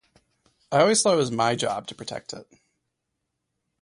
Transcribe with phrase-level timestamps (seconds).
[0.71, 2.47] I always thought it was my job to protect it.